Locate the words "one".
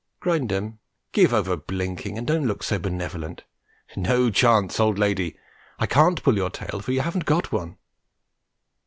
7.51-7.77